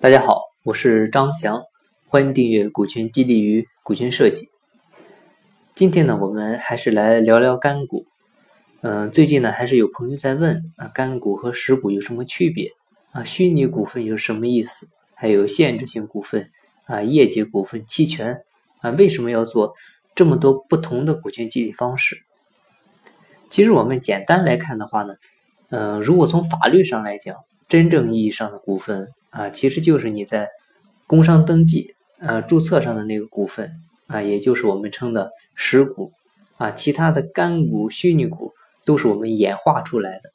[0.00, 1.60] 大家好，我是张翔，
[2.06, 4.46] 欢迎订阅《股权激励与股权设计》。
[5.74, 8.06] 今天呢，我们还是来聊聊干股。
[8.82, 12.70] 嗯，最近呢，还是有朋友在问啊，干股和实股有什么区别？
[13.10, 14.86] 啊，虚拟股份有什么意思？
[15.16, 16.48] 还有限制性股份
[16.86, 18.38] 啊，业绩股份期权
[18.82, 19.74] 啊，为什么要做
[20.14, 22.18] 这么多不同的股权激励方式？
[23.50, 25.14] 其实我们简单来看的话呢，
[25.70, 27.34] 嗯，如果从法律上来讲，
[27.66, 29.08] 真正意义上的股份。
[29.30, 30.48] 啊，其实就是你在
[31.06, 33.72] 工商登记呃注册上的那个股份
[34.06, 36.12] 啊，也就是我们称的实股
[36.56, 38.52] 啊，其他的干股、虚拟股
[38.84, 40.30] 都是我们演化出来的。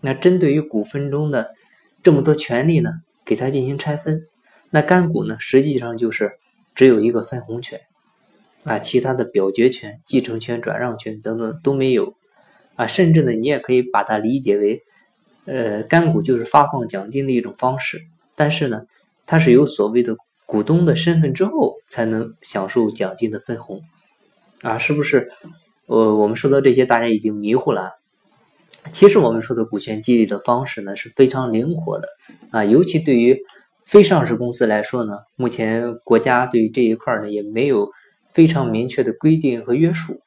[0.00, 1.50] 那针对于股份中的
[2.02, 2.90] 这么多权利呢，
[3.24, 4.26] 给它进行拆分。
[4.70, 6.32] 那干股呢，实际上就是
[6.74, 7.80] 只有一个分红权
[8.64, 12.14] 啊，其他的表决权、继承权、转让权等等都没有
[12.76, 14.82] 啊，甚至呢，你也可以把它理解为，
[15.44, 18.00] 呃，干股就是发放奖金的一种方式。
[18.40, 18.84] 但是呢，
[19.26, 23.82] 它是有所谓的股东的身份之后才能享受奖金的分红，
[24.62, 25.30] 啊，是不是？
[25.84, 27.92] 呃，我们说到这些，大家已经迷糊了。
[28.92, 32.08] 其实我们说的股权激励的方式呢是非常灵活的，
[32.50, 33.38] 啊，尤其对于
[33.84, 37.90] 非上市公司来说呢，目前国家对于这一块呢也没有
[38.30, 40.18] 非常明确的规定和约束，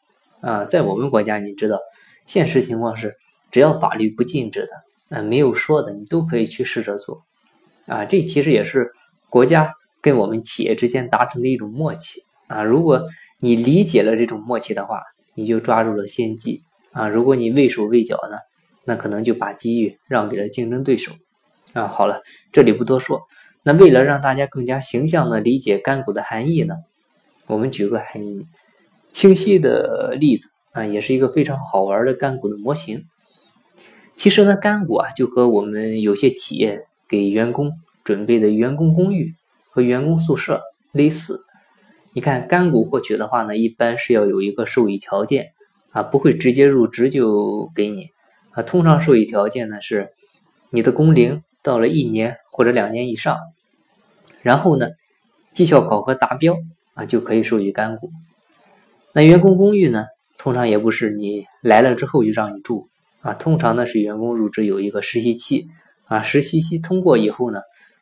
[0.41, 1.79] 啊，在我们国家，你知道，
[2.25, 3.15] 现实情况是，
[3.49, 7.23] 只要法律不禁止的，啊，没有说的，你都可以去试着做。
[7.87, 8.91] 啊，这其实也是
[9.29, 12.63] 国家跟我们企业之间达成的一种默契啊。
[12.63, 13.01] 如果
[13.41, 15.01] 你理解了这种默契的话，
[15.35, 16.61] 你就抓住了先机
[16.91, 17.09] 啊。
[17.09, 18.37] 如果你畏手畏脚呢，
[18.85, 21.11] 那可能就把机遇让给了竞争对手
[21.73, 21.87] 啊。
[21.87, 22.21] 好了，
[22.53, 23.23] 这里不多说。
[23.63, 26.75] 那为了让大家更加形象的理解干股的含义呢，
[27.47, 28.45] 我们举个很
[29.11, 33.03] 清晰的例子啊，也是一个非常好玩的干股的模型。
[34.15, 36.85] 其实呢，干股啊，就和我们有些企业。
[37.13, 39.35] 给员工准备的员工公寓
[39.69, 41.45] 和员工宿舍类似，
[42.13, 45.51] 你看干股获取的话呢，一般是要有一个授予条件
[45.91, 48.07] 啊，不会直接入职就给你
[48.49, 48.63] 啊。
[48.63, 50.09] 通常授予条件呢是
[50.71, 53.37] 你的工龄到了一年或者两年以上，
[54.41, 54.87] 然后呢
[55.51, 56.57] 绩效考核达标
[56.95, 58.09] 啊就可以授予干股。
[59.11, 60.07] 那员工公寓呢，
[60.39, 62.89] 通常也不是你来了之后就让你住
[63.21, 65.67] 啊，通常呢是员工入职有一个实习期。
[66.13, 67.61] 啊，实习期通过以后呢，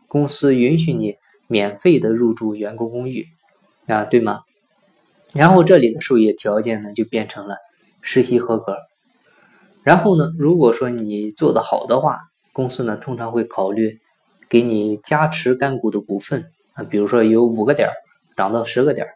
[0.09, 1.15] 公司允许你
[1.47, 3.25] 免费的入住员工公寓，
[3.87, 4.41] 啊，对吗？
[5.31, 7.55] 然后这里的授业条件呢，就变成了
[8.01, 8.75] 实习合格。
[9.83, 12.17] 然后呢，如果说你做的好的话，
[12.51, 13.97] 公司呢通常会考虑
[14.49, 17.87] 给你加持干股的股份啊，比如说有五个点
[18.35, 19.07] 涨到十个点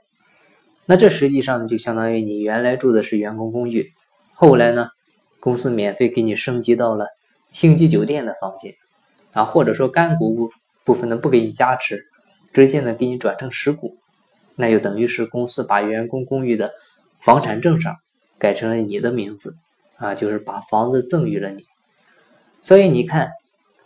[0.86, 3.92] 那这实际上就相当于你原来住的是员工公寓，
[4.36, 4.88] 后来呢，
[5.42, 7.08] 公司免费给你升级到了。
[7.52, 8.76] 星级酒店的房间
[9.36, 10.52] 啊，或者说干股部
[10.86, 12.02] 部分呢不给你加持，
[12.54, 13.98] 直接呢给你转成实股，
[14.56, 16.72] 那就等于是公司把员工公寓的
[17.20, 17.98] 房产证上
[18.40, 19.54] 改成了你的名字
[19.98, 21.66] 啊，就是把房子赠予了你。
[22.62, 23.30] 所以你看，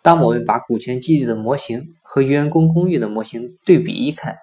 [0.01, 4.37] 当我们把股权激励的模型和员工公寓的模型对比一看，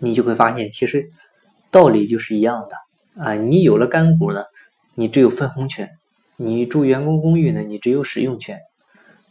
[0.00, 1.08] 你就会发现其实
[1.70, 3.34] 道理就是一样的啊。
[3.34, 4.44] 你有了干股呢，
[4.94, 5.88] 你只有分红权。
[6.36, 8.58] 你住员工公寓呢，你只有使用权；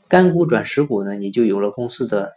[0.07, 2.33] 干股转实股呢，你就有了公司的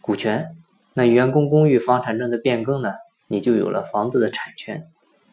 [0.00, 0.48] 股权。
[0.94, 2.92] 那员工公寓房产证的变更呢，
[3.28, 4.86] 你就有了房子的产权，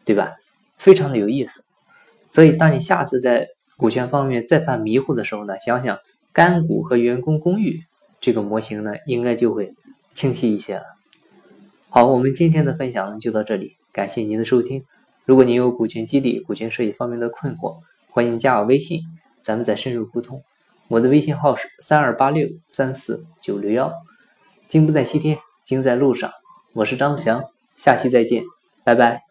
[0.04, 0.34] 对吧？
[0.78, 1.62] 非常的有意思。
[2.30, 5.98] 所以，当你下次在股权方面再犯迷糊的时候呢，想想
[6.32, 7.80] 干股和员工公寓
[8.20, 9.74] 这个模型呢，应该就会
[10.14, 10.84] 清晰一些了。
[11.88, 14.84] 好，我们今天的分享呢就到这里，感谢您的收听。
[15.24, 17.78] 如果您有股权激励、股权设计方面的困惑，
[18.10, 19.02] 欢迎加我微信，
[19.42, 20.42] 咱们再深入沟通。
[20.90, 23.92] 我的微信号是三二八六三四九六幺。
[24.66, 26.32] 金不在西天，金在路上。
[26.72, 27.44] 我是张翔，
[27.76, 28.42] 下期再见，
[28.82, 29.29] 拜拜。